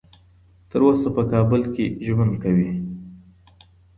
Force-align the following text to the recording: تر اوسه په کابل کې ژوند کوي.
تر 0.69 0.79
اوسه 0.87 1.09
په 1.15 1.23
کابل 1.31 1.61
کې 1.73 1.85
ژوند 2.05 2.33
کوي. 2.43 2.69